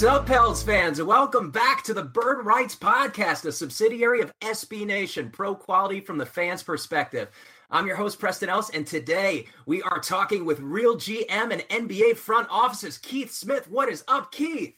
[0.00, 1.02] What's up, Pels fans?
[1.02, 6.16] Welcome back to the Bird Writes Podcast, a subsidiary of SB Nation, pro quality from
[6.16, 7.28] the fans' perspective.
[7.70, 12.16] I'm your host, Preston Ellis, and today we are talking with real GM and NBA
[12.16, 13.68] front offices, Keith Smith.
[13.70, 14.74] What is up, Keith?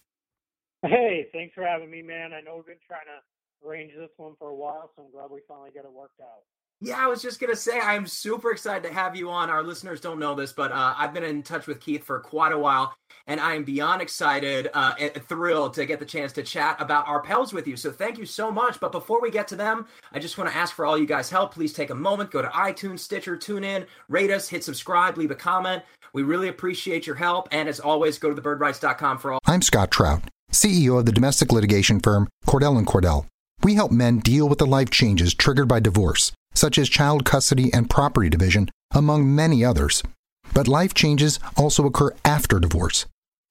[0.85, 2.33] Hey, thanks for having me, man.
[2.33, 5.31] I know we've been trying to arrange this one for a while, so I'm glad
[5.31, 6.43] we finally got it worked out.
[6.85, 9.51] Yeah, I was just gonna say I'm super excited to have you on.
[9.51, 12.51] Our listeners don't know this, but uh, I've been in touch with Keith for quite
[12.51, 12.93] a while,
[13.29, 17.07] and I am beyond excited, uh, and thrilled to get the chance to chat about
[17.07, 17.77] our pals with you.
[17.77, 18.81] So thank you so much.
[18.81, 21.31] But before we get to them, I just want to ask for all you guys'
[21.31, 21.55] help.
[21.55, 25.31] Please take a moment, go to iTunes, Stitcher, tune in, rate us, hit subscribe, leave
[25.31, 25.85] a comment.
[26.13, 29.39] We really appreciate your help, and as always, go to thebirdwrites.com for all.
[29.47, 33.27] I'm Scott Trout, CEO of the domestic litigation firm Cordell and Cordell.
[33.63, 37.73] We help men deal with the life changes triggered by divorce such as child custody
[37.73, 40.03] and property division, among many others.
[40.55, 43.07] But life changes also occur after divorce.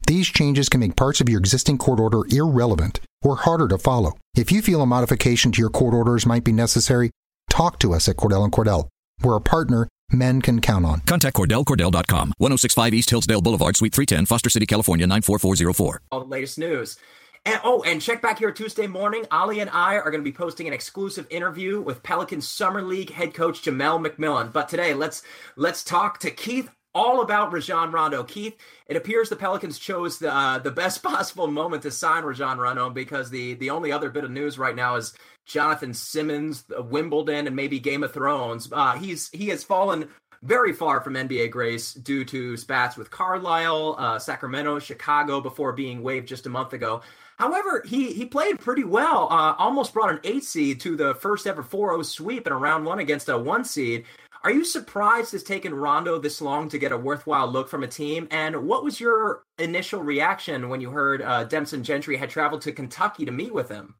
[0.07, 4.13] These changes can make parts of your existing court order irrelevant or harder to follow.
[4.35, 7.11] If you feel a modification to your court orders might be necessary,
[7.49, 8.87] talk to us at Cordell and Cordell.
[9.21, 11.01] We're a partner men can count on.
[11.01, 16.01] Contact CordellCordell.com, 1065 East Hillsdale Boulevard, Suite 310, Foster City, California, 94404.
[16.11, 16.97] All the latest news.
[17.43, 19.25] And, oh, and check back here Tuesday morning.
[19.31, 23.11] Ali and I are going to be posting an exclusive interview with Pelicans Summer League
[23.11, 24.53] head coach Jamelle McMillan.
[24.53, 25.23] But today, let's
[25.55, 28.23] let's talk to Keith all about Rajon Rondo.
[28.23, 32.59] Keith, it appears the Pelicans chose the uh, the best possible moment to sign Rajon
[32.59, 35.13] Rondo because the the only other bit of news right now is
[35.47, 38.69] Jonathan Simmons, Wimbledon, and maybe Game of Thrones.
[38.71, 40.09] Uh, he's he has fallen
[40.43, 46.01] very far from NBA grace due to spats with Carlisle, uh, Sacramento, Chicago before being
[46.01, 47.01] waived just a month ago.
[47.41, 49.27] However, he he played pretty well.
[49.31, 52.85] Uh, almost brought an eight seed to the first ever 4-0 sweep in a round
[52.85, 54.05] one against a one seed.
[54.43, 57.87] Are you surprised it's taken Rondo this long to get a worthwhile look from a
[57.87, 58.27] team?
[58.29, 62.61] And what was your initial reaction when you heard uh, Demps and Gentry had traveled
[62.61, 63.95] to Kentucky to meet with him?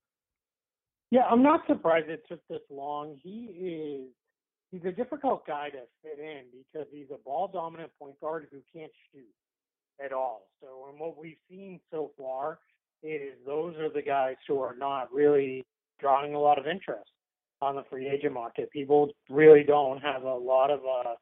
[1.10, 3.18] Yeah, I'm not surprised it took this long.
[3.24, 4.10] He is
[4.70, 8.60] he's a difficult guy to fit in because he's a ball dominant point guard who
[8.72, 9.34] can't shoot
[10.04, 10.48] at all.
[10.62, 12.60] So, and what we've seen so far
[13.04, 15.66] is those are the guys who are not really
[16.00, 17.10] drawing a lot of interest
[17.62, 18.72] on the free agent market.
[18.72, 21.14] People really don't have a lot of uh,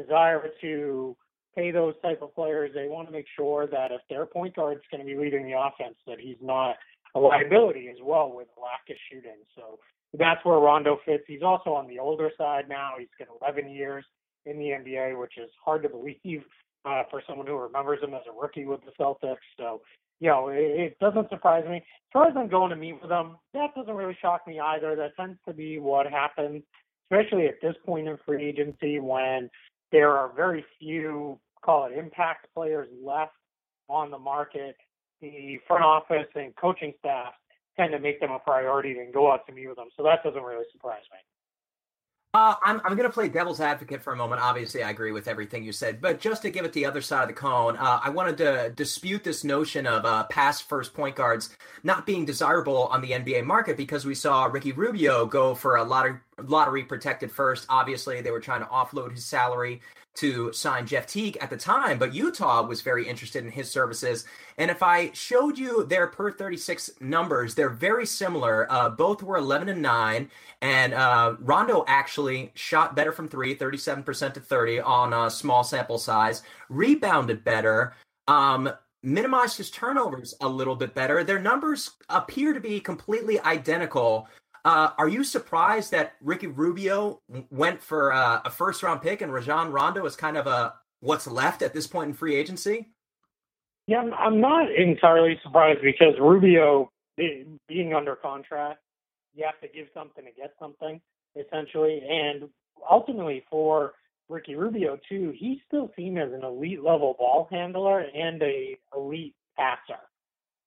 [0.00, 1.16] desire to
[1.56, 2.72] pay those type of players.
[2.74, 5.58] They want to make sure that if their point guard's going to be leading the
[5.58, 6.76] offense, that he's not
[7.14, 9.38] a liability as well with lack of shooting.
[9.54, 9.78] So
[10.18, 11.24] that's where Rondo fits.
[11.26, 12.92] He's also on the older side now.
[12.98, 14.04] He's got 11 years
[14.44, 16.42] in the NBA, which is hard to believe
[16.84, 19.36] uh, for someone who remembers him as a rookie with the Celtics.
[19.58, 19.82] So
[20.20, 21.76] you know, it, it doesn't surprise me.
[21.76, 24.96] As far as I'm going to meet with them, that doesn't really shock me either.
[24.96, 26.62] That tends to be what happens,
[27.10, 29.50] especially at this point in free agency when
[29.92, 33.32] there are very few, call it impact players left
[33.88, 34.76] on the market.
[35.20, 37.32] The front office and coaching staff
[37.78, 39.88] tend to make them a priority and go out to meet with them.
[39.96, 41.18] So that doesn't really surprise me.
[42.36, 44.42] Uh, I'm, I'm going to play devil's advocate for a moment.
[44.42, 47.22] Obviously, I agree with everything you said, but just to give it the other side
[47.22, 51.16] of the cone, uh, I wanted to dispute this notion of uh, pass first point
[51.16, 55.76] guards not being desirable on the NBA market because we saw Ricky Rubio go for
[55.76, 57.66] a lottery, lottery protected first.
[57.68, 59.80] Obviously, they were trying to offload his salary
[60.16, 64.24] to sign Jeff Teague at the time, but Utah was very interested in his services.
[64.56, 68.66] And if I showed you their per 36 numbers, they're very similar.
[68.70, 70.30] Uh, both were 11 and 9,
[70.62, 75.98] and uh, Rondo actually shot better from three, 37% to 30 on a small sample
[75.98, 77.94] size, rebounded better.
[78.26, 78.70] Um,
[79.02, 81.22] minimized his turnovers a little bit better.
[81.22, 84.28] Their numbers appear to be completely identical.
[84.66, 87.20] Uh, are you surprised that Ricky Rubio
[87.50, 91.28] went for uh, a first round pick and Rajon Rondo is kind of a what's
[91.28, 92.88] left at this point in free agency?
[93.86, 98.80] Yeah, I'm not entirely surprised because Rubio being under contract,
[99.36, 101.00] you have to give something to get something,
[101.36, 102.02] essentially.
[102.04, 102.48] And
[102.90, 103.92] ultimately, for
[104.28, 109.36] Ricky Rubio too, he's still seen as an elite level ball handler and a elite
[109.56, 110.00] passer,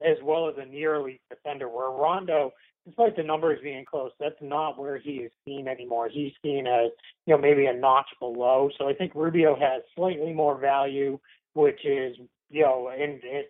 [0.02, 1.68] as well as a near elite defender.
[1.68, 2.54] Where Rondo,
[2.86, 6.10] despite the numbers being close, that's not where he is seen anymore.
[6.10, 6.92] He's seen as
[7.26, 8.70] you know maybe a notch below.
[8.78, 11.20] So I think Rubio has slightly more value,
[11.54, 12.16] which is
[12.50, 13.46] you know, and, and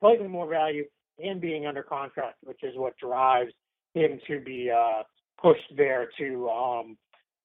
[0.00, 0.84] slightly more value
[1.22, 3.52] and being under contract, which is what drives
[3.94, 5.02] him to be uh,
[5.40, 6.96] pushed there to, um,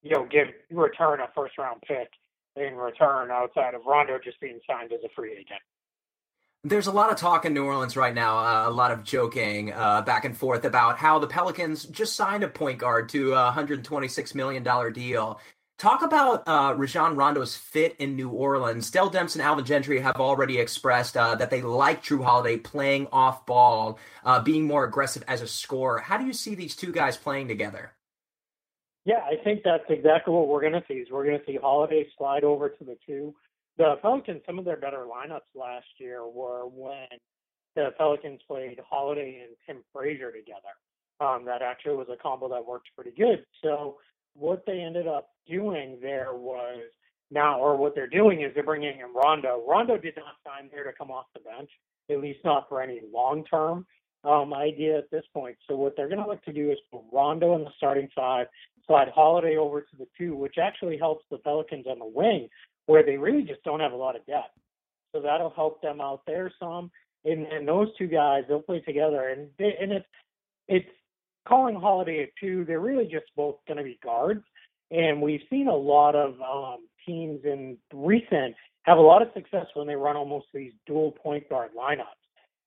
[0.02, 2.10] you know, give return a first round pick
[2.56, 5.62] in return outside of Rondo just being signed as a free agent.
[6.68, 9.72] There's a lot of talk in New Orleans right now, uh, a lot of joking
[9.72, 13.54] uh, back and forth about how the Pelicans just signed a point guard to a
[13.56, 15.40] $126 million deal.
[15.78, 18.92] Talk about uh, Rajon Rondo's fit in New Orleans.
[18.92, 23.08] Dell Demps and Alvin Gentry have already expressed uh, that they like Jrue Holiday playing
[23.14, 26.00] off ball, uh, being more aggressive as a scorer.
[26.00, 27.94] How do you see these two guys playing together?
[29.06, 30.96] Yeah, I think that's exactly what we're going to see.
[30.96, 33.34] Is we're going to see Holiday slide over to the two.
[33.78, 37.08] The Pelicans, some of their better lineups last year were when
[37.76, 40.74] the Pelicans played Holiday and Tim Frazier together.
[41.20, 43.46] Um, that actually was a combo that worked pretty good.
[43.64, 43.98] So
[44.34, 46.84] what they ended up doing there was
[47.30, 49.64] now, or what they're doing is they're bringing in Rondo.
[49.68, 51.70] Rondo did not sign there to come off the bench,
[52.10, 53.86] at least not for any long term
[54.24, 55.58] um, idea at this point.
[55.68, 58.48] So what they're going to look to do is put Rondo in the starting five,
[58.86, 62.48] slide Holiday over to the two, which actually helps the Pelicans on the wing,
[62.88, 64.58] where they really just don't have a lot of depth.
[65.14, 66.92] So that'll help them out there some.
[67.24, 70.06] And, and those two guys, they'll play together, and they, and it's
[70.68, 70.88] it's
[71.48, 74.44] calling Holiday a two, they're really just both going to be guards.
[74.92, 79.66] And we've seen a lot of um, teams in recent have a lot of success
[79.74, 82.06] when they run almost these dual point guard lineups.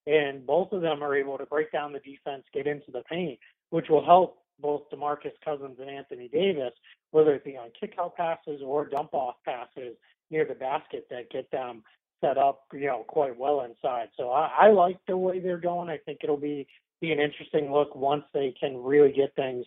[0.06, 3.38] And both of them are able to break down the defense, get into the paint,
[3.70, 6.72] which will help both DeMarcus Cousins and Anthony Davis,
[7.10, 9.96] whether it be on kickout passes or dump off passes
[10.30, 11.82] near the basket that get them
[12.20, 14.08] set up, you know, quite well inside.
[14.16, 15.88] So I, I like the way they're going.
[15.88, 16.66] I think it'll be
[17.00, 19.64] be an interesting look once they can really get things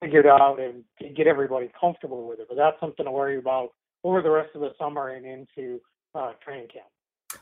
[0.00, 0.84] figured out and
[1.16, 2.46] get everybody comfortable with it.
[2.48, 3.70] But that's something to worry about
[4.04, 5.80] over the rest of the summer and into
[6.14, 6.86] uh, training camp.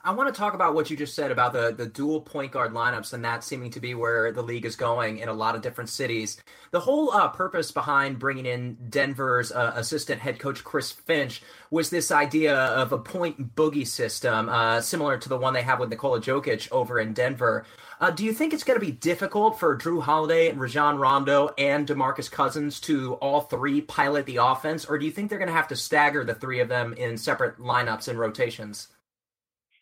[0.03, 2.73] I want to talk about what you just said about the, the dual point guard
[2.73, 5.63] lineups and that seeming to be where the league is going in a lot of
[5.63, 6.41] different cities.
[6.71, 11.91] The whole uh, purpose behind bringing in Denver's uh, assistant head coach Chris Finch was
[11.91, 15.91] this idea of a point boogie system, uh, similar to the one they have with
[15.91, 17.67] Nikola Jokic over in Denver.
[18.01, 21.55] Uh, do you think it's going to be difficult for Jrue Holiday and Rajon Rondo
[21.59, 25.49] and DeMarcus Cousins to all three pilot the offense, or do you think they're going
[25.49, 28.89] to have to stagger the three of them in separate lineups and rotations?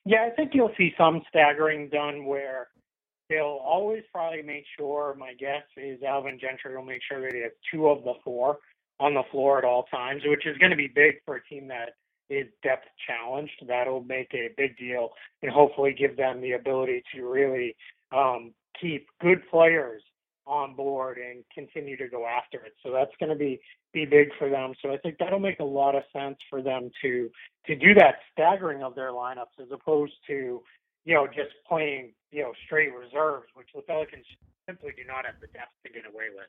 [0.05, 2.69] Yeah, I think you'll see some staggering done where
[3.29, 7.43] they'll always probably make sure, my guess is Alvin Gentry will make sure that he
[7.43, 8.59] has two of the four
[9.01, 11.69] on the floor at all times, which is going to be big for a team
[11.69, 11.91] that
[12.31, 13.53] is depth challenged.
[13.67, 15.11] That'll make a big deal
[15.43, 17.77] and hopefully give them the ability to really
[18.13, 20.03] um, keep good players
[20.47, 22.75] on board and continue to go after it.
[22.83, 23.61] So that's going to be
[23.93, 24.73] be big for them.
[24.83, 27.31] So I think that'll make a lot of sense for them to
[27.67, 30.63] to do that staggering of their lineups as opposed to
[31.05, 34.27] you know just playing you know straight reserves, which the Pelicans
[34.67, 36.47] simply do not have the depth to get away with.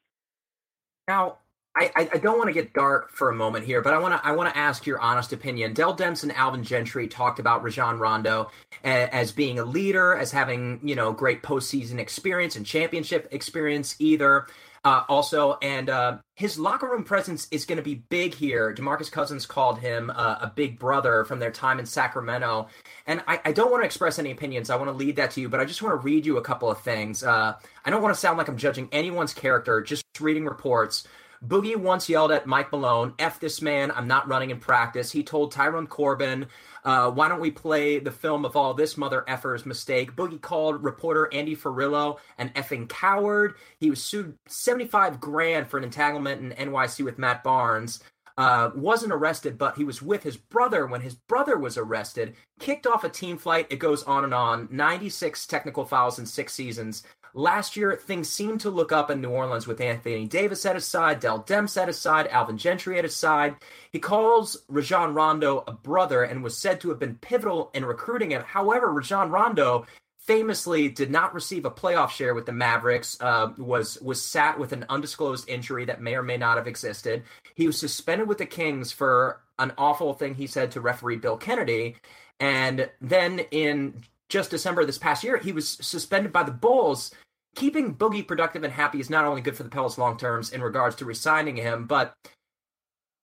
[1.07, 1.37] Now,
[1.75, 4.27] I, I don't want to get dark for a moment here, but I want to
[4.27, 5.73] I want to ask your honest opinion.
[5.73, 8.51] Dell Demps and Alvin Gentry talked about Rajon Rondo
[8.83, 14.47] as being a leader, as having you know great postseason experience and championship experience either.
[14.85, 18.75] Uh, also, and uh, his locker room presence is going to be big here.
[18.75, 22.67] Demarcus Cousins called him uh, a big brother from their time in Sacramento,
[23.07, 24.69] and I, I, don't want to express any opinions.
[24.69, 26.41] I want to lead that to you, but I just want to read you a
[26.41, 27.23] couple of things.
[27.23, 31.07] Uh, I don't want to sound like I'm judging anyone's character, just reading reports.
[31.45, 35.11] Boogie once yelled at Mike Malone, F this man, I'm not running in practice.
[35.11, 36.47] He told Tyrone Corbin,
[36.85, 40.15] uh, why don't we play the film of all this mother effer's mistake?
[40.15, 43.55] Boogie called reporter Andy Furillo an effing coward.
[43.79, 48.01] He was sued 75 grand for an entanglement in NYC with Matt Barnes.
[48.35, 52.35] Uh, wasn't arrested, but he was with his brother when his brother was arrested.
[52.59, 53.67] Kicked off a team flight.
[53.69, 54.67] It goes on and on.
[54.71, 57.03] 96 technical fouls in six seasons.
[57.35, 60.85] Last year, things seemed to look up in New Orleans with Anthony Davis at his
[60.85, 63.55] side, Dell Demps at his side, Alvin Gentry at his side.
[63.91, 68.29] He calls Rajon Rondo a brother and was said to have been pivotal in recruiting
[68.31, 68.43] him.
[68.43, 69.87] However, Rajon Rondo
[70.19, 73.17] famously did not receive a playoff share with the Mavericks.
[73.19, 77.23] Uh, was was sat with an undisclosed injury that may or may not have existed.
[77.55, 81.37] He was suspended with the Kings for an awful thing he said to referee Bill
[81.37, 81.97] Kennedy,
[82.39, 87.13] and then in just December this past year, he was suspended by the Bulls.
[87.55, 90.63] Keeping Boogie productive and happy is not only good for the Pels long terms in
[90.63, 92.15] regards to resigning him, but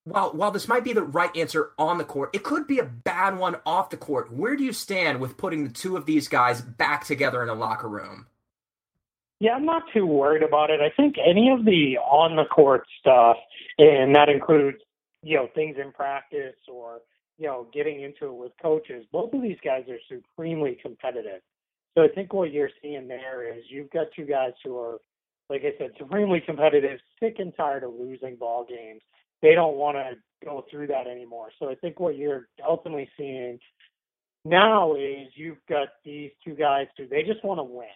[0.04, 2.84] while while this might be the right answer on the court, it could be a
[2.84, 4.32] bad one off the court.
[4.32, 7.54] Where do you stand with putting the two of these guys back together in a
[7.54, 8.26] locker room?
[9.40, 10.80] Yeah, I'm not too worried about it.
[10.80, 13.36] I think any of the on the court stuff,
[13.78, 14.78] and that includes,
[15.24, 17.00] you know, things in practice or,
[17.40, 21.40] you know, getting into it with coaches, both of these guys are supremely competitive.
[21.96, 24.98] So I think what you're seeing there is you've got two guys who are,
[25.48, 29.00] like I said, supremely competitive, sick and tired of losing ball games
[29.42, 31.48] they don't want to go through that anymore.
[31.58, 33.58] So I think what you're ultimately seeing
[34.44, 37.88] now is you've got these two guys who they just want to win.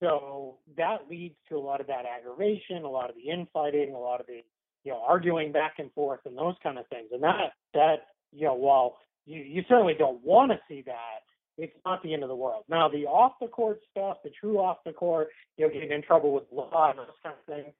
[0.00, 3.98] So that leads to a lot of that aggravation, a lot of the infighting, a
[3.98, 4.42] lot of the
[4.84, 7.08] you know arguing back and forth and those kind of things.
[7.12, 7.96] And that that
[8.32, 11.22] you know while you, you certainly don't want to see that,
[11.58, 12.64] it's not the end of the world.
[12.68, 16.02] Now the off the court stuff, the true off the court, you know, getting in
[16.02, 17.74] trouble with law and those kind of things,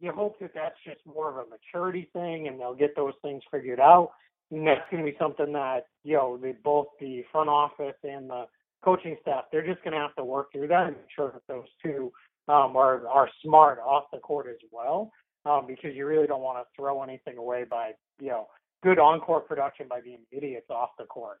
[0.00, 3.42] you hope that that's just more of a maturity thing and they'll get those things
[3.50, 4.10] figured out.
[4.50, 8.30] And that's going to be something that, you know, the, both the front office and
[8.30, 8.46] the
[8.82, 11.42] coaching staff, they're just going to have to work through that and make sure that
[11.48, 12.12] those two
[12.48, 15.10] um, are, are smart off the court as well.
[15.44, 18.48] Um, because you really don't want to throw anything away by, you know,
[18.82, 21.40] good on-court production by being idiots off the court.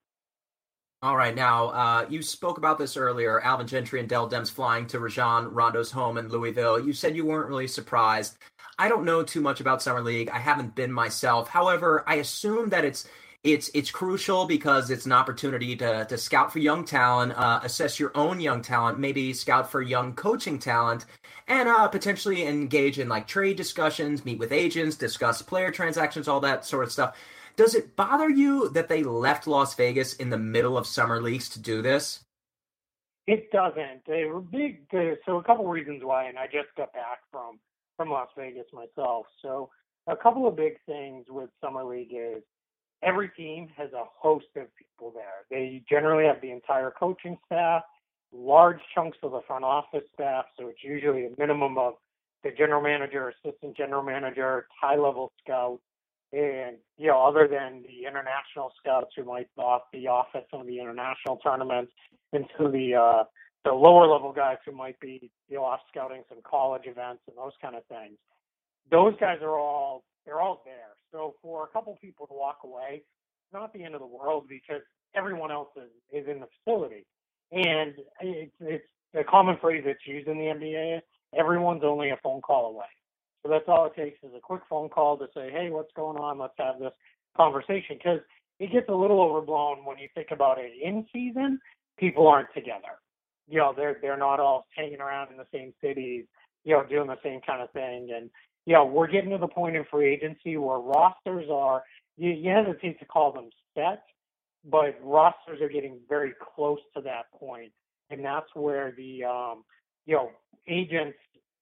[1.00, 3.40] All right, now uh, you spoke about this earlier.
[3.40, 6.80] Alvin Gentry and Dell Demps flying to Rajon Rondo's home in Louisville.
[6.80, 8.36] You said you weren't really surprised.
[8.80, 10.28] I don't know too much about summer league.
[10.30, 11.48] I haven't been myself.
[11.48, 13.08] However, I assume that it's
[13.44, 18.00] it's it's crucial because it's an opportunity to to scout for young talent, uh, assess
[18.00, 21.06] your own young talent, maybe scout for young coaching talent,
[21.46, 26.40] and uh, potentially engage in like trade discussions, meet with agents, discuss player transactions, all
[26.40, 27.16] that sort of stuff.
[27.56, 31.48] Does it bother you that they left Las Vegas in the middle of summer leagues
[31.50, 32.20] to do this?
[33.26, 34.06] It doesn't.
[34.06, 34.86] They were big.
[35.26, 37.58] So a couple reasons why, and I just got back from
[37.96, 39.26] from Las Vegas myself.
[39.42, 39.70] So
[40.06, 42.42] a couple of big things with summer league is
[43.02, 45.46] every team has a host of people there.
[45.50, 47.82] They generally have the entire coaching staff,
[48.32, 50.46] large chunks of the front office staff.
[50.58, 51.94] So it's usually a minimum of
[52.44, 55.82] the general manager, assistant general manager, high level scouts,
[56.32, 59.48] and you know, other than the international scouts who might
[59.92, 61.92] be off at some of the international tournaments,
[62.32, 63.24] and of the uh,
[63.64, 67.36] the lower level guys who might be you know off scouting some college events and
[67.36, 68.18] those kind of things.
[68.90, 70.92] Those guys are all they're all there.
[71.10, 73.02] So for a couple people to walk away,
[73.50, 74.82] not the end of the world because
[75.14, 77.06] everyone else is, is in the facility.
[77.50, 81.00] And it's, it's a common phrase that's used in the NBA.
[81.34, 82.84] Everyone's only a phone call away.
[83.42, 86.18] So that's all it takes is a quick phone call to say, hey, what's going
[86.18, 86.38] on?
[86.38, 86.92] Let's have this
[87.34, 87.96] conversation.
[87.96, 88.20] Because
[88.60, 91.58] it gets a little overblown when you think about it in season,
[91.98, 93.00] people aren't together.
[93.48, 96.26] You know, they're they're not all hanging around in the same cities,
[96.68, 98.10] you know, doing the same kind of thing.
[98.14, 98.28] And
[98.66, 101.82] you know, we're getting to the point in free agency where rosters are
[102.18, 104.02] you, you hesitate to call them set,
[104.70, 107.72] but rosters are getting very close to that point.
[108.10, 109.64] And that's where the um,
[110.04, 110.30] you know,
[110.68, 111.16] agents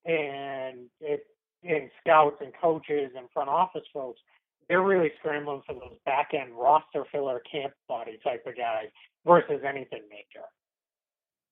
[0.04, 1.24] and it
[1.62, 4.20] and scouts and coaches and front office folks,
[4.68, 8.86] they're really scrambling for those back end roster filler camp body type of guys
[9.24, 10.46] versus anything major.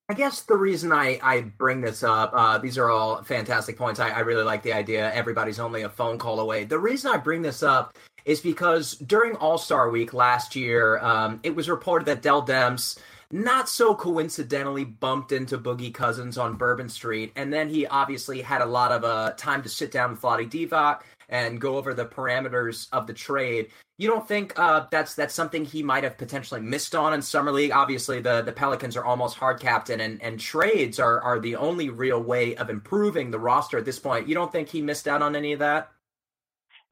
[0.07, 3.99] I guess the reason I, I bring this up, uh, these are all fantastic points.
[3.99, 5.11] I, I really like the idea.
[5.13, 6.63] Everybody's only a phone call away.
[6.63, 11.39] The reason I bring this up is because during All Star Week last year, um,
[11.41, 12.99] it was reported that Dell Demps
[13.31, 18.61] not so coincidentally bumped into Boogie Cousins on Bourbon Street, and then he obviously had
[18.61, 22.05] a lot of uh, time to sit down with Vlade Divac and go over the
[22.05, 23.67] parameters of the trade.
[23.97, 27.51] You don't think uh, that's that's something he might have potentially missed on in summer
[27.51, 27.71] league?
[27.71, 31.89] Obviously, the, the Pelicans are almost hard captain, and, and trades are are the only
[31.89, 34.27] real way of improving the roster at this point.
[34.27, 35.91] You don't think he missed out on any of that?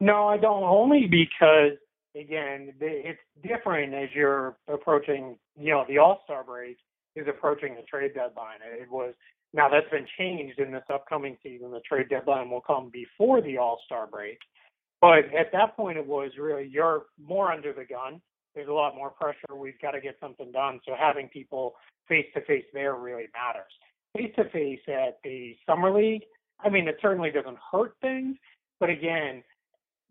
[0.00, 0.62] No, I don't.
[0.62, 1.72] Only because
[2.16, 6.78] again, it's different as you're approaching, you know, the All Star break
[7.16, 8.58] is approaching the trade deadline.
[8.62, 9.14] It was
[9.54, 11.70] now that's been changed in this upcoming season.
[11.70, 14.38] The trade deadline will come before the All Star break,
[15.00, 18.20] but at that point, it was really you're more under the gun.
[18.54, 19.56] There's a lot more pressure.
[19.56, 20.80] We've got to get something done.
[20.86, 21.74] So having people
[22.08, 23.72] face to face there really matters.
[24.16, 26.22] Face to face at the summer league,
[26.60, 28.36] I mean, it certainly doesn't hurt things,
[28.80, 29.42] but again,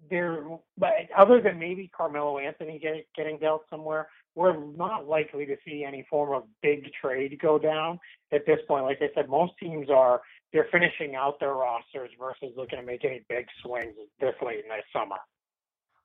[0.09, 0.43] there,
[0.77, 5.83] but other than maybe Carmelo Anthony get, getting dealt somewhere, we're not likely to see
[5.85, 7.99] any form of big trade go down
[8.31, 8.85] at this point.
[8.85, 10.21] Like I said, most teams are
[10.51, 14.69] they're finishing out their rosters versus looking to make any big swings this late in
[14.69, 15.17] the summer.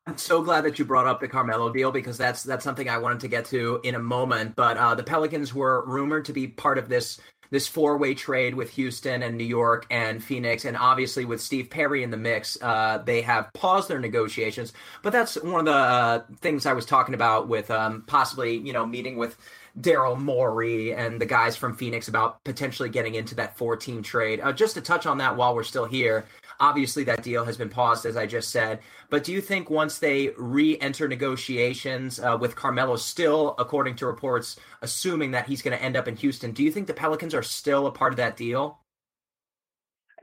[0.09, 2.97] I'm so glad that you brought up the Carmelo deal because that's that's something I
[2.97, 4.57] wanted to get to in a moment.
[4.57, 8.55] But uh, the Pelicans were rumored to be part of this this four way trade
[8.55, 12.57] with Houston and New York and Phoenix, and obviously with Steve Perry in the mix,
[12.62, 14.73] uh, they have paused their negotiations.
[15.03, 18.73] But that's one of the uh, things I was talking about with um, possibly you
[18.73, 19.37] know meeting with
[19.79, 24.41] Daryl Morey and the guys from Phoenix about potentially getting into that four team trade.
[24.43, 26.25] Uh, just to touch on that while we're still here,
[26.61, 28.81] obviously that deal has been paused, as I just said.
[29.11, 34.07] But do you think once they re enter negotiations uh, with Carmelo still, according to
[34.07, 37.35] reports, assuming that he's going to end up in Houston, do you think the Pelicans
[37.35, 38.81] are still a part of that deal?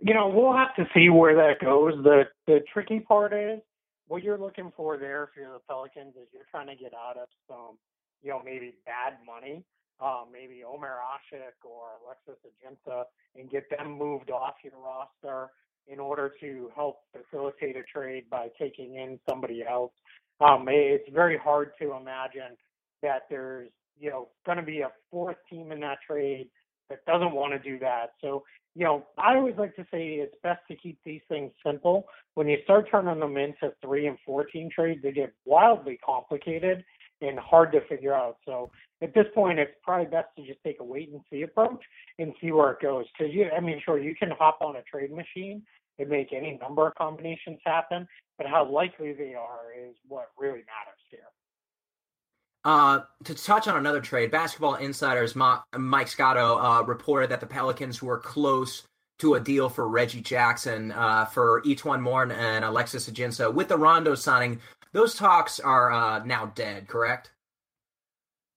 [0.01, 1.93] You know, we'll have to see where that goes.
[2.03, 3.59] The the tricky part is
[4.07, 7.17] what you're looking for there if you're the Pelicans is you're trying to get out
[7.17, 7.77] of some
[8.25, 9.63] you know, maybe bad money,
[10.01, 13.03] um, maybe Omer Asik or Alexis Ajinça,
[13.35, 15.51] and get them moved off your roster
[15.87, 19.91] in order to help facilitate a trade by taking in somebody else.
[20.41, 22.57] Um, it's very hard to imagine
[23.01, 26.49] that there's, you know, going to be a fourth team in that trade
[26.89, 28.11] that doesn't want to do that.
[28.21, 28.43] So,
[28.75, 32.05] you know, I always like to say it's best to keep these things simple.
[32.33, 36.83] When you start turning them into three and four team trades, they get wildly complicated
[37.21, 38.37] and hard to figure out.
[38.45, 41.83] So at this point, it's probably best to just take a wait and see approach
[42.19, 43.05] and see where it goes.
[43.17, 45.61] Because you, I mean, sure, you can hop on a trade machine
[45.99, 48.07] and make any number of combinations happen,
[48.37, 51.19] but how likely they are is what really matters here.
[52.65, 58.01] Uh, to touch on another trade, Basketball Insider's Mike Scotto uh, reported that the Pelicans
[58.01, 58.83] were close
[59.19, 63.53] to a deal for Reggie Jackson uh, for E'Twaun Moore and Alexis Ajinça.
[63.53, 64.59] With the Rondo signing,
[64.95, 67.31] those talks are uh, now dead, correct?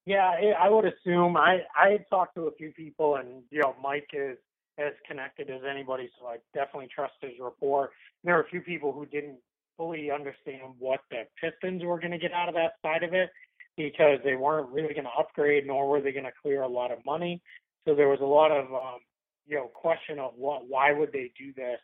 [0.06, 1.36] Yeah, I would assume.
[1.36, 4.38] I I talked to a few people, and you know, Mike is
[4.78, 7.90] as connected as anybody, so I definitely trust his report.
[8.22, 9.38] There were a few people who didn't
[9.76, 13.30] fully understand what the Pistons were going to get out of that side of it
[13.76, 16.92] because they weren't really going to upgrade, nor were they going to clear a lot
[16.92, 17.42] of money.
[17.86, 19.00] So there was a lot of um,
[19.48, 21.80] you know question of what why would they do this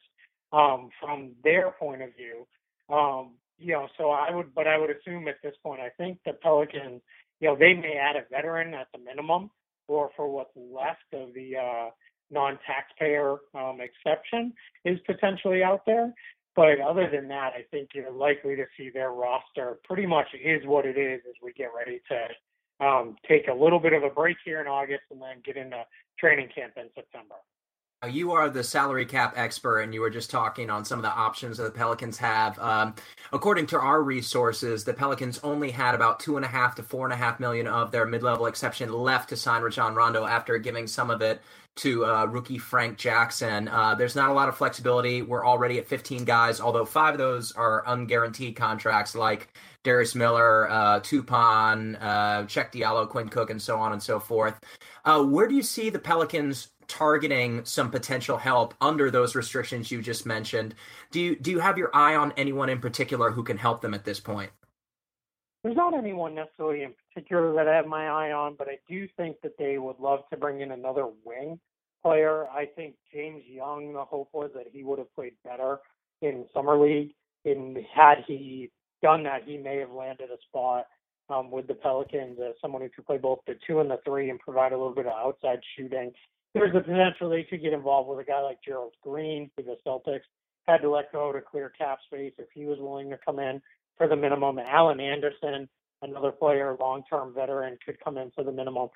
[0.52, 2.46] um, from their point of view.
[2.88, 6.18] Um, you know, so I would, but I would assume at this point, I think
[6.24, 7.00] the Pelicans,
[7.40, 9.50] you know, they may add a veteran at the minimum,
[9.88, 11.90] or for what's left of the uh,
[12.30, 14.52] non-taxpayer um, exception
[14.84, 16.12] is potentially out there.
[16.56, 20.64] But other than that, I think you're likely to see their roster pretty much is
[20.64, 24.10] what it is as we get ready to um, take a little bit of a
[24.10, 25.84] break here in August and then get into
[26.18, 27.36] training camp in September.
[28.08, 31.10] You are the salary cap expert, and you were just talking on some of the
[31.10, 32.58] options that the Pelicans have.
[32.58, 32.94] Um,
[33.32, 37.06] according to our resources, the Pelicans only had about two and a half to four
[37.06, 40.86] and a half million of their mid-level exception left to sign Rajon Rondo after giving
[40.86, 41.40] some of it
[41.76, 43.68] to uh, rookie Frank Jackson.
[43.68, 45.22] Uh, there's not a lot of flexibility.
[45.22, 49.48] We're already at 15 guys, although five of those are unguaranteed contracts, like
[49.82, 54.58] Darius Miller, uh, Toupane, uh, Cheick Diallo, Quinn Cook, and so on and so forth.
[55.04, 60.00] Uh, where do you see the Pelicans targeting some potential help under those restrictions you
[60.00, 60.74] just mentioned.
[61.10, 63.94] Do you do you have your eye on anyone in particular who can help them
[63.94, 64.50] at this point?
[65.64, 69.08] There's not anyone necessarily in particular that I have my eye on, but I do
[69.16, 71.58] think that they would love to bring in another wing
[72.02, 72.46] player.
[72.48, 75.78] I think James Young, the hope was that he would have played better
[76.20, 77.12] in summer league.
[77.46, 78.70] And had he
[79.02, 80.84] done that, he may have landed a spot
[81.30, 84.30] um, with the Pelicans as someone who could play both the two and the three
[84.30, 86.12] and provide a little bit of outside shooting
[86.54, 89.76] there's a potential they could get involved with a guy like Gerald Green, who the
[89.86, 90.20] Celtics
[90.66, 93.60] had to let go to clear cap space if he was willing to come in
[93.98, 94.58] for the minimum.
[94.58, 95.68] Alan Anderson,
[96.00, 98.88] another player, long-term veteran, could come in for the minimum.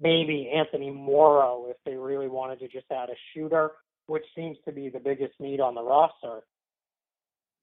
[0.00, 3.72] Maybe Anthony Morrow if they really wanted to just add a shooter,
[4.06, 6.42] which seems to be the biggest need on the roster.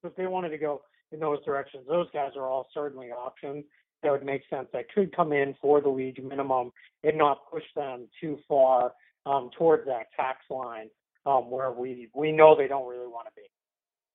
[0.03, 3.65] If they wanted to go in those directions, those guys are all certainly options
[4.01, 6.71] that would make sense that could come in for the league minimum
[7.03, 8.93] and not push them too far
[9.25, 10.89] um, towards that tax line
[11.25, 13.47] um, where we we know they don't really want to be.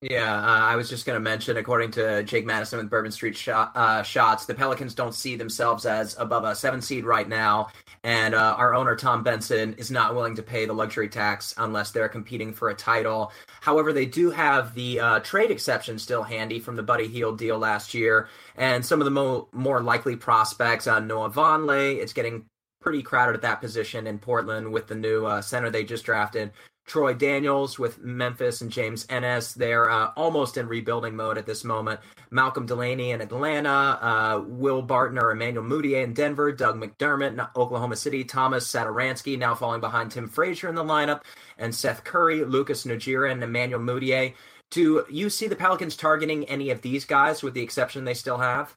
[0.00, 3.36] Yeah, uh, I was just going to mention, according to Jake Madison with Bourbon Street
[3.36, 7.70] shot, uh, Shots, the Pelicans don't see themselves as above a seven seed right now,
[8.04, 11.90] and uh, our owner Tom Benson is not willing to pay the luxury tax unless
[11.90, 13.32] they're competing for a title.
[13.60, 17.58] However, they do have the uh, trade exception still handy from the Buddy Hield deal
[17.58, 22.44] last year, and some of the mo- more likely prospects, uh, Noah Vonleh, it's getting
[22.88, 26.50] pretty crowded at that position in Portland with the new uh, center they just drafted.
[26.86, 29.52] Troy Daniels with Memphis and James Ennis.
[29.52, 32.00] They're uh, almost in rebuilding mode at this moment.
[32.30, 37.42] Malcolm Delaney in Atlanta, uh, Will Barton or Emmanuel Mudiay in Denver, Doug McDermott in
[37.56, 41.24] Oklahoma City, Thomas Satoransky now falling behind Tim Frazier in the lineup,
[41.58, 44.32] and Seth Curry, Lucas Nogueira, and Emmanuel Mudiay.
[44.70, 48.38] Do you see the Pelicans targeting any of these guys with the exception they still
[48.38, 48.74] have?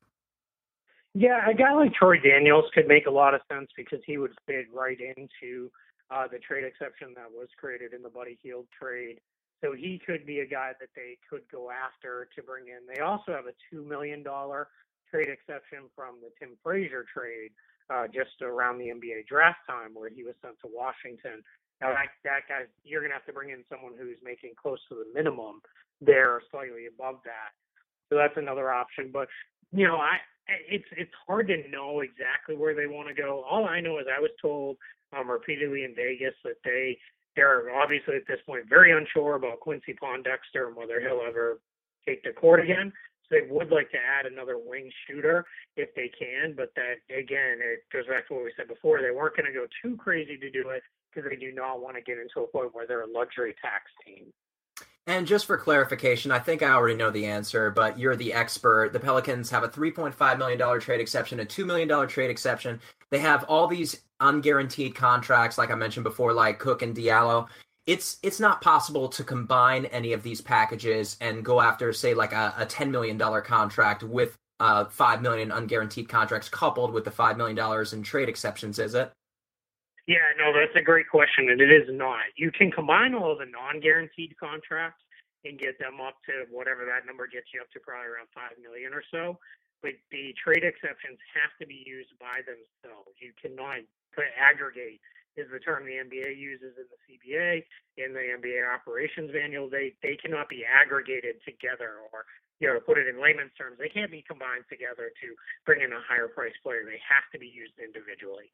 [1.13, 4.32] Yeah, a guy like Troy Daniels could make a lot of sense because he would
[4.47, 5.69] fit right into
[6.10, 9.19] uh, the trade exception that was created in the Buddy Hield trade.
[9.63, 12.88] So he could be a guy that they could go after to bring in.
[12.88, 17.52] They also have a $2 million trade exception from the Tim Frazier trade
[17.91, 21.43] uh, just around the NBA draft time where he was sent to Washington.
[21.82, 24.80] Now, that, that guy, you're going to have to bring in someone who's making close
[24.89, 25.62] to the minimum
[26.00, 27.52] there, slightly above that.
[28.10, 29.10] So that's another option.
[29.12, 29.28] But,
[29.71, 30.17] you know, I,
[30.48, 33.44] it's it's hard to know exactly where they want to go.
[33.50, 34.78] All I know is I was told
[35.18, 36.98] um, repeatedly in Vegas that they
[37.36, 41.60] they're obviously at this point very unsure about Quincy Pondexter and whether he'll ever
[42.06, 42.92] take the court again.
[43.30, 45.46] So they would like to add another wing shooter
[45.78, 49.02] if they can, but that again it goes back to what we said before.
[49.02, 51.96] They weren't going to go too crazy to do it because they do not want
[51.96, 54.32] to get into a point where they're a luxury tax team.
[55.08, 58.94] And just for clarification, I think I already know the answer, but you're the expert.
[58.94, 62.80] The Pelicans have a $3.5 million trade exception, a $2 million trade exception.
[63.10, 67.48] They have all these unguaranteed contracts, like I mentioned before, like Cook and Diallo.
[67.88, 72.32] It's it's not possible to combine any of these packages and go after, say, like
[72.32, 77.38] a, a $10 million contract with uh, 5 million unguaranteed contracts coupled with the $5
[77.38, 77.58] million
[77.92, 79.12] in trade exceptions, is it?
[80.08, 82.26] Yeah, no, that's a great question, and it is not.
[82.36, 85.02] You can combine all the non-guaranteed contracts
[85.46, 88.58] and get them up to whatever that number gets you up to, probably around five
[88.62, 89.38] million or so.
[89.82, 93.18] But the trade exceptions have to be used by themselves.
[93.18, 93.82] You cannot
[94.38, 95.02] aggregate
[95.40, 97.64] is the term the NBA uses in the CBA
[97.98, 99.70] in the NBA operations manual.
[99.70, 102.28] They they cannot be aggregated together or
[102.60, 105.28] you know to put it in layman's terms, they can't be combined together to
[105.66, 106.84] bring in a higher price player.
[106.84, 108.52] They have to be used individually.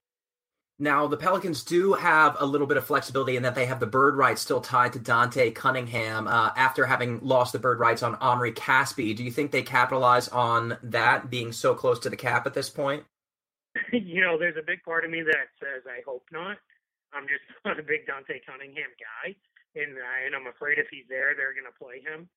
[0.80, 3.88] Now, the Pelicans do have a little bit of flexibility in that they have the
[3.88, 8.14] bird rights still tied to Dante Cunningham uh, after having lost the bird rights on
[8.16, 9.16] Omri Casspi.
[9.16, 12.70] Do you think they capitalize on that being so close to the cap at this
[12.70, 13.04] point?
[13.92, 16.58] you know, there's a big part of me that says I hope not.
[17.12, 19.36] I'm just not a big Dante Cunningham guy,
[19.74, 22.30] and I, and I'm afraid if he's there, they're going to play him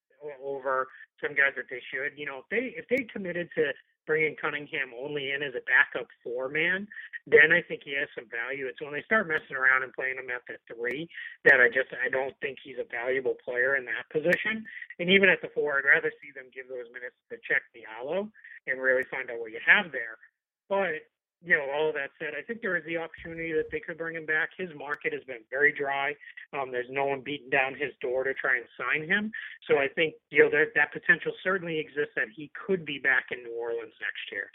[0.42, 0.88] over
[1.20, 2.16] some guys that they should.
[2.16, 3.72] You know, if they if they committed to
[4.11, 6.83] bringing Cunningham only in as a backup four man,
[7.31, 8.66] then I think he has some value.
[8.66, 11.07] It's when they start messing around and playing him at the three
[11.46, 14.66] that I just I don't think he's a valuable player in that position.
[14.99, 18.27] And even at the four, I'd rather see them give those minutes to Cheick Diallo
[18.66, 20.18] and really find out what you have there.
[20.66, 21.07] But
[21.42, 23.96] you know, all of that said, I think there is the opportunity that they could
[23.96, 24.50] bring him back.
[24.57, 26.12] His market has been very dry.
[26.53, 29.33] Um, there's no one beating down his door to try and sign him.
[29.66, 33.33] So I think, you know, that, that potential certainly exists that he could be back
[33.33, 34.50] in New Orleans next year.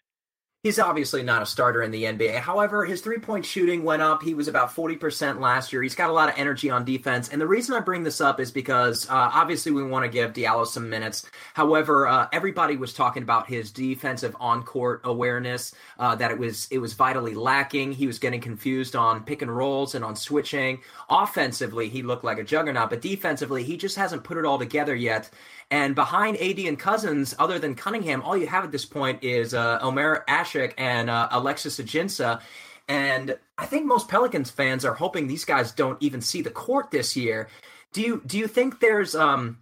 [0.66, 2.40] He's obviously not a starter in the NBA.
[2.40, 4.24] However, his three point shooting went up.
[4.24, 5.84] He was about 40% last year.
[5.84, 7.30] He's got a lot of energy on defense.
[7.30, 10.34] And the reason I bring this up is because uh, obviously we want to give
[10.34, 11.30] Diallo some minutes.
[11.54, 16.68] However, uh, everybody was talking about his defensive on court awareness, uh, that it was
[16.72, 17.92] it was vitally lacking.
[17.92, 20.80] He was getting confused on pick and rolls and on switching.
[21.12, 24.96] Offensively, he looked like a juggernaut, but defensively, he just hasn't put it all together
[24.96, 25.30] yet.
[25.72, 29.54] And behind AD and Cousins, other than Cunningham, all you have at this point is
[29.54, 32.42] uh, Omer Asik and uh, Alexis Ajinça.
[32.88, 36.92] And I think most Pelicans fans are hoping these guys don't even see the court
[36.92, 37.48] this year.
[37.94, 39.58] Do you do you think there's um,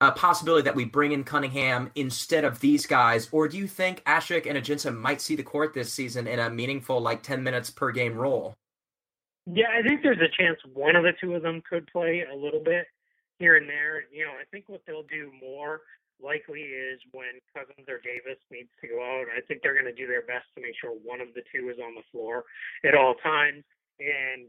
[0.00, 4.02] a possibility that we bring in Cunningham instead of these guys, or do you think
[4.04, 7.70] Asik and Ajinça might see the court this season in a meaningful, like ten minutes
[7.70, 8.54] per game role?
[9.46, 12.34] Yeah, I think there's a chance one of the two of them could play a
[12.34, 12.86] little bit
[13.38, 14.04] here and there.
[14.12, 15.82] You know, I think what they'll do more
[16.22, 19.26] likely is when Cousins or Davis needs to go out.
[19.30, 21.70] I think they're going to do their best to make sure one of the two
[21.70, 22.44] is on the floor
[22.84, 23.64] at all times,
[23.98, 24.46] and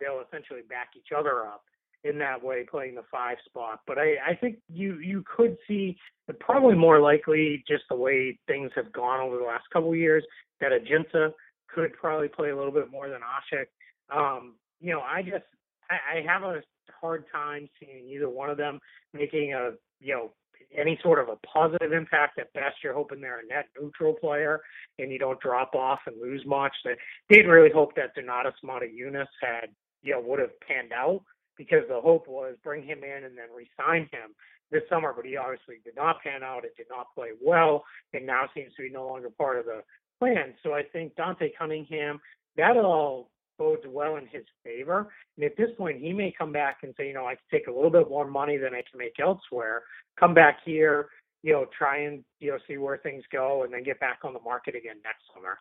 [0.00, 1.64] they'll essentially back each other up
[2.04, 3.80] in that way, playing the five spot.
[3.86, 8.38] But I, I think you you could see but probably more likely just the way
[8.46, 10.24] things have gone over the last couple of years
[10.60, 11.32] that Ajinça
[11.72, 13.66] could probably play a little bit more than Asik.
[14.14, 15.44] Um, you know, I just
[15.90, 16.62] I, I have a
[17.00, 18.78] hard time seeing either one of them
[19.12, 20.30] making a you know
[20.76, 22.38] any sort of a positive impact.
[22.38, 24.60] At best, you're hoping they're a net neutral player
[24.98, 26.72] and you don't drop off and lose much.
[26.84, 26.96] That
[27.28, 29.68] they'd really hope that Donatas Motiejunas had
[30.02, 31.22] you know would have panned out
[31.56, 34.34] because the hope was bring him in and then resign him
[34.70, 36.64] this summer, but he obviously did not pan out.
[36.64, 39.82] It did not play well, and now seems to be no longer part of the
[40.18, 40.54] plan.
[40.62, 42.20] So I think Dante Cunningham
[42.56, 45.12] that all bodes well in his favor.
[45.36, 47.66] And at this point, he may come back and say, you know, I can take
[47.68, 49.82] a little bit more money than I can make elsewhere,
[50.18, 51.08] come back here,
[51.42, 54.32] you know, try and you know see where things go, and then get back on
[54.32, 55.58] the market again next summer.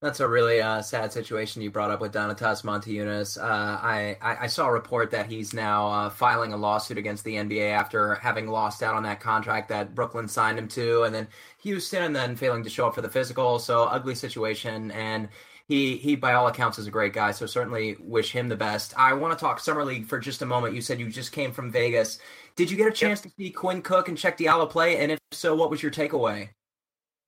[0.00, 3.36] That's a really uh, sad situation you brought up with Donatas Motiejunas.
[3.36, 7.24] Uh, I, I, I saw a report that he's now uh, filing a lawsuit against
[7.24, 11.12] the NBA after having lost out on that contract that Brooklyn signed him to, and
[11.12, 11.26] then
[11.62, 13.58] Houston, and then failing to show up for the physical.
[13.58, 15.28] So ugly situation, and
[15.68, 17.30] he he by all accounts is a great guy.
[17.30, 18.94] So certainly wish him the best.
[18.96, 20.74] I want to talk summer league for just a moment.
[20.74, 22.18] You said you just came from Vegas.
[22.56, 23.32] Did you get a chance yep.
[23.32, 24.96] to see Quinn Cook and Cheick Diallo play?
[24.98, 26.48] And if so, what was your takeaway?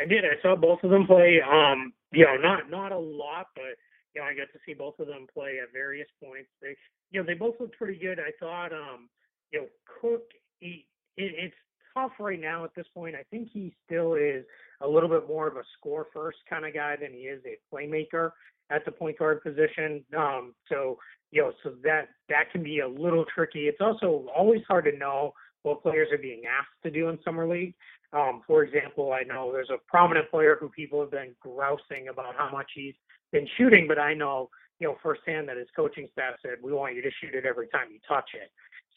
[0.00, 0.24] I did.
[0.24, 1.40] I saw both of them play.
[1.42, 3.76] Um, you know, not not a lot, but
[4.14, 6.48] you know, I got to see both of them play at various points.
[6.62, 6.74] They,
[7.10, 8.18] you know, they both looked pretty good.
[8.18, 9.08] I thought, um,
[9.52, 9.66] you know,
[10.00, 10.22] Cook,
[10.58, 11.54] he, it, it's
[12.00, 13.14] tough right now at this point.
[13.14, 14.44] I think he still is
[14.80, 17.58] a little bit more of a score first kind of guy than he is a
[17.74, 18.30] playmaker
[18.70, 20.04] at the point guard position.
[20.16, 20.98] Um, so,
[21.30, 23.68] you know, so that that can be a little tricky.
[23.68, 25.32] It's also always hard to know
[25.62, 27.74] what players are being asked to do in summer league.
[28.12, 32.34] Um, for example, I know there's a prominent player who people have been grousing about
[32.36, 32.94] how much he's
[33.30, 34.48] been shooting, but I know,
[34.80, 37.68] you know, firsthand that his coaching staff said, we want you to shoot it every
[37.68, 38.50] time you touch it.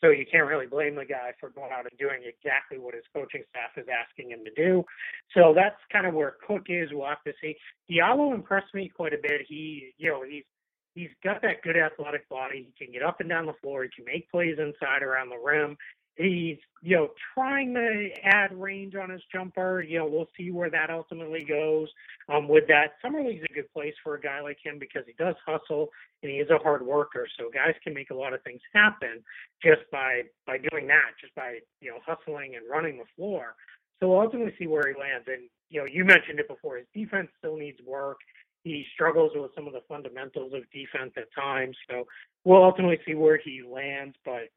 [0.03, 3.05] So you can't really blame the guy for going out and doing exactly what his
[3.13, 4.83] coaching staff is asking him to do.
[5.33, 6.89] So that's kind of where Cook is.
[6.91, 7.55] We'll have to see.
[7.89, 9.41] Diallo impressed me quite a bit.
[9.47, 10.43] He, you know, he's
[10.93, 12.67] he's got that good athletic body.
[12.77, 13.83] He can get up and down the floor.
[13.83, 15.77] He can make plays inside around the rim.
[16.15, 19.81] He's, you know, trying to add range on his jumper.
[19.81, 21.87] You know, we'll see where that ultimately goes.
[22.29, 25.13] Um, with that, summer league's a good place for a guy like him because he
[25.17, 25.89] does hustle
[26.21, 27.27] and he is a hard worker.
[27.37, 29.23] So guys can make a lot of things happen
[29.63, 33.55] just by by doing that, just by you know hustling and running the floor.
[33.99, 35.27] So we'll ultimately see where he lands.
[35.27, 36.77] And you know, you mentioned it before.
[36.77, 38.17] His defense still needs work.
[38.63, 41.75] He struggles with some of the fundamentals of defense at times.
[41.89, 42.05] So
[42.45, 44.15] we'll ultimately see where he lands.
[44.23, 44.49] But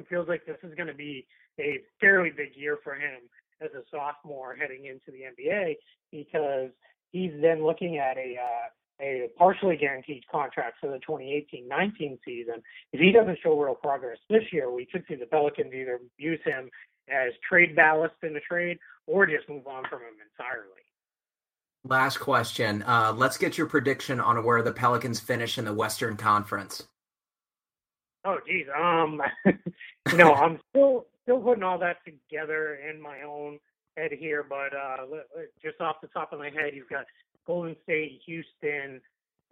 [0.00, 1.26] it feels like this is going to be
[1.58, 3.20] a fairly big year for him
[3.60, 5.76] as a sophomore heading into the NBA
[6.10, 6.70] because
[7.12, 8.68] he's then looking at a uh,
[9.02, 12.62] a partially guaranteed contract for the 2018-19 season.
[12.92, 16.40] If he doesn't show real progress this year, we could see the Pelicans either use
[16.44, 16.68] him
[17.08, 20.82] as trade ballast in the trade or just move on from him entirely.
[21.84, 22.82] Last question.
[22.82, 26.86] Uh, let's get your prediction on where the Pelicans finish in the Western Conference.
[28.24, 28.66] Oh, geez.
[28.78, 29.22] Um,
[30.10, 33.58] you know, I'm still still putting all that together in my own
[33.96, 34.96] head here, but uh,
[35.62, 37.04] just off the top of my head, you've got
[37.46, 39.00] Golden State, Houston,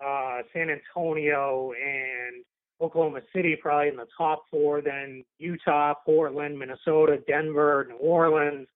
[0.05, 2.45] uh, San Antonio, and
[2.81, 4.81] Oklahoma City probably in the top four.
[4.81, 8.69] Then Utah, Portland, Minnesota, Denver, New Orleans,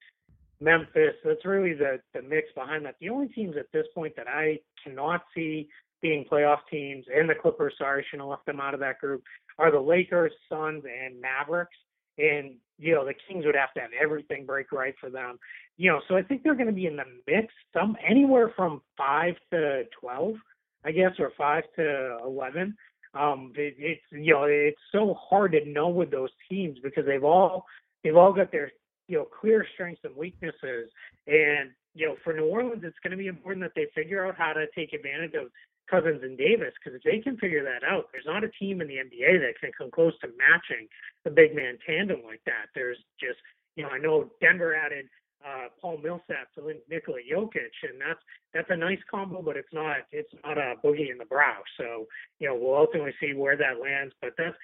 [0.61, 1.15] Memphis.
[1.25, 2.97] That's really the the mix behind that.
[3.01, 5.69] The only teams at this point that I cannot see
[6.01, 9.23] being playoff teams, and the Clippers, sorry, shouldn't have left them out of that group,
[9.63, 11.77] are the Lakers, Suns, and Mavericks.
[12.19, 15.39] And, you know, the Kings would have to have everything break right for them.
[15.77, 18.83] You know, so I think they're going to be in the mix, some anywhere from
[18.99, 20.35] five to 12,
[20.85, 22.77] I guess, or five to 11.
[23.15, 27.25] Um, it, it's, you know, it's so hard to know with those teams because they've
[27.25, 27.65] all,
[28.03, 28.73] they've all got their,
[29.07, 30.91] you know, clear strengths and weaknesses.
[31.29, 34.35] And, you know, for New Orleans, it's going to be important that they figure out
[34.37, 35.51] how to take advantage of
[35.93, 38.89] Cousins and Davis because if they can figure that out, there's not a team in
[38.89, 40.89] the NBA that can come close to matching
[41.25, 42.73] the big man tandem like that.
[42.75, 43.37] There's just,
[43.77, 45.05] you know, I know Denver added
[45.45, 48.21] uh, Paul Millsap to Nikola Jokic, and that's
[48.55, 51.59] that's a nice combo, but it's not it's not a boogie in the brow.
[51.77, 52.07] So
[52.39, 54.57] you know we'll ultimately see where that lands, but that's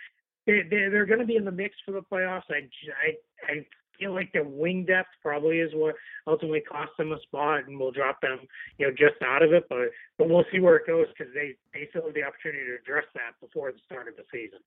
[0.47, 2.49] they, they're going to be in the mix for the playoffs.
[2.49, 2.69] I
[3.05, 3.67] I I
[3.99, 5.95] feel like their wing depth probably is what
[6.27, 8.41] ultimately cost them a spot and will drop them,
[8.79, 9.65] you know, just out of it.
[9.69, 12.77] But but we'll see where it goes because they they still have the opportunity to
[12.81, 14.61] address that before the start of the season.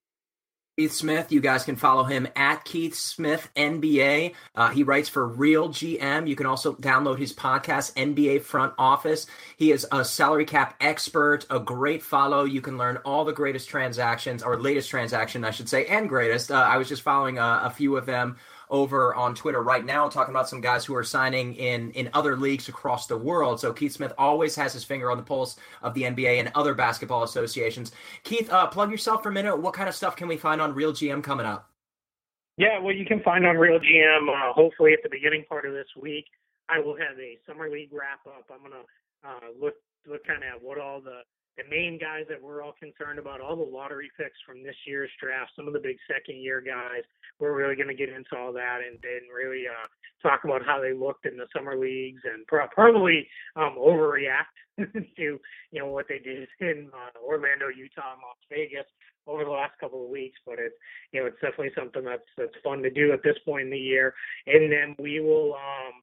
[0.78, 4.34] Keith Smith, you guys can follow him at Keith Smith NBA.
[4.56, 6.30] Uh, he writes for Real GM.
[6.30, 9.28] You can also download his podcast, NBA Front Office.
[9.58, 12.46] He is a salary cap expert, a great follow.
[12.46, 16.52] You can learn all the greatest transactions, or latest transaction, I should say, and greatest.
[16.52, 18.38] Uh, I was just following a, a few of them
[18.72, 22.36] over on Twitter right now talking about some guys who are signing in in other
[22.36, 23.60] leagues across the world.
[23.60, 26.74] So Keith Smith always has his finger on the pulse of the NBA and other
[26.74, 27.92] basketball associations.
[28.24, 29.56] Keith, uh, plug yourself for a minute.
[29.58, 31.70] What kind of stuff can we find on Real GM coming up?
[32.58, 34.30] Yeah, well, you can find on Real GM.
[34.30, 36.26] Uh, hopefully, at the beginning part of this week,
[36.70, 38.50] I will have a summer league wrap up.
[38.54, 38.84] I'm gonna
[39.24, 39.76] uh, look
[40.08, 41.22] look kind of at what all the
[41.58, 45.12] the main guys that we're all concerned about, all the lottery picks from this year's
[45.22, 47.04] draft, some of the big second year guys.
[47.40, 49.88] We're really going to get into all that and then really uh,
[50.28, 55.12] talk about how they looked in the summer leagues and pro- probably um, overreact to
[55.18, 55.40] you
[55.80, 58.88] know what they did in uh, Orlando, Utah, and Las Vegas
[59.28, 60.40] over the last couple of weeks.
[60.46, 60.76] But it's
[61.12, 63.78] you know it's definitely something that's that's fun to do at this point in the
[63.78, 64.14] year.
[64.48, 66.02] And then we will um,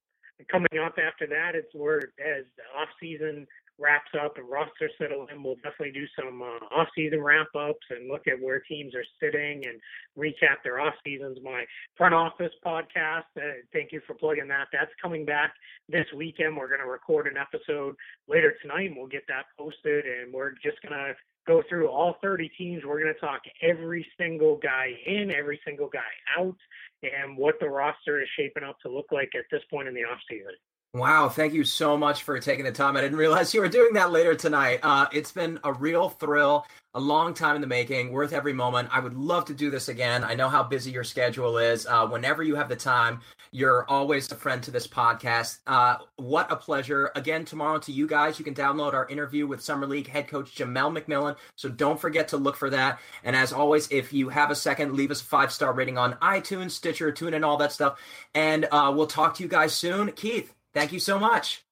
[0.51, 1.55] coming up after that.
[1.55, 2.45] It's where as
[2.77, 3.47] off season
[3.79, 8.27] wraps up and roster settle in, we'll definitely do some uh, off-season wrap-ups and look
[8.27, 9.79] at where teams are sitting and
[10.17, 11.37] recap their off seasons.
[11.43, 11.65] My
[11.97, 14.67] front office podcast, uh, thank you for plugging that.
[14.71, 15.53] That's coming back
[15.87, 16.57] this weekend.
[16.57, 17.95] We're going to record an episode
[18.27, 20.05] later tonight, and we'll get that posted.
[20.05, 21.13] And we're just going to
[21.47, 22.83] go through all 30 teams.
[22.85, 25.99] We're going to talk every single guy in, every single guy
[26.37, 26.57] out,
[27.01, 30.01] and what the roster is shaping up to look like at this point in the
[30.01, 30.53] off season.
[30.95, 32.97] Wow, thank you so much for taking the time.
[32.97, 34.79] I didn't realize you were doing that later tonight.
[34.81, 38.89] Uh, it's been a real thrill, a long time in the making, worth every moment.
[38.91, 40.23] I would love to do this again.
[40.23, 41.85] I know how busy your schedule is.
[41.85, 43.21] Uh, whenever you have the time,
[43.51, 45.59] you're always a friend to this podcast.
[45.67, 47.11] Uh, what a pleasure.
[47.15, 50.55] Again, tomorrow to you guys, you can download our interview with Summer League head coach
[50.55, 51.35] Jamelle McMillan.
[51.55, 52.99] So don't forget to look for that.
[53.23, 56.13] And as always, if you have a second, leave us a five star rating on
[56.15, 57.99] iTunes, Stitcher, TuneIn, all that stuff.
[58.33, 60.11] And uh, we'll talk to you guys soon.
[60.13, 61.63] Keith, Thank you so much.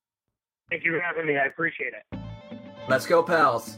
[0.70, 1.38] Thank you for having me.
[1.38, 2.20] I appreciate it.
[2.90, 3.78] Let's go, Pels.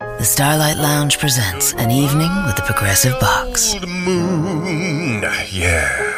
[0.00, 3.76] The Starlight Lounge presents an evening with the Progressive Box.
[3.86, 5.22] Moon,
[5.52, 6.17] yeah.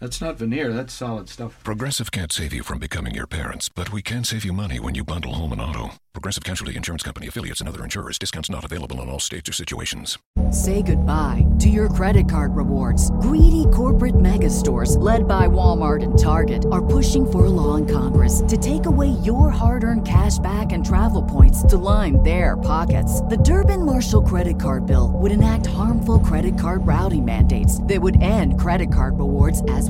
[0.00, 1.62] That's not veneer, that's solid stuff.
[1.62, 4.94] Progressive can't save you from becoming your parents, but we can save you money when
[4.94, 5.90] you bundle home and auto.
[6.12, 8.18] Progressive Casualty Insurance Company affiliates and other insurers.
[8.18, 10.18] Discounts not available in all states or situations.
[10.50, 13.10] Say goodbye to your credit card rewards.
[13.20, 17.86] Greedy corporate mega stores, led by Walmart and Target, are pushing for a law in
[17.86, 22.56] Congress to take away your hard earned cash back and travel points to line their
[22.56, 23.20] pockets.
[23.22, 28.20] The Durbin Marshall credit card bill would enact harmful credit card routing mandates that would
[28.22, 29.89] end credit card rewards as